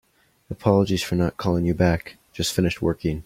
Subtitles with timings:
[0.49, 2.17] Apologies for not calling you back.
[2.33, 3.19] Just finished working.